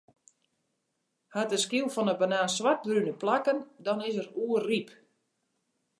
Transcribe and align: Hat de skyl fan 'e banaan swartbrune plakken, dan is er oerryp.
Hat 1.35 1.51
de 1.51 1.59
skyl 1.65 1.87
fan 1.93 2.09
'e 2.11 2.15
banaan 2.21 2.53
swartbrune 2.57 3.13
plakken, 3.21 3.59
dan 3.85 3.99
is 4.09 4.15
er 4.21 4.29
oerryp. 4.45 4.89